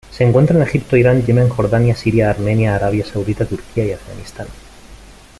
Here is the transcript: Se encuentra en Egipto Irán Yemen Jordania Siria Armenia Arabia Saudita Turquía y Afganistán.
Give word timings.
Se 0.09 0.23
encuentra 0.23 0.55
en 0.57 0.63
Egipto 0.63 0.97
Irán 0.97 1.23
Yemen 1.27 1.47
Jordania 1.47 1.95
Siria 1.95 2.31
Armenia 2.31 2.73
Arabia 2.75 3.05
Saudita 3.05 3.45
Turquía 3.45 3.85
y 3.85 3.91
Afganistán. 3.91 4.47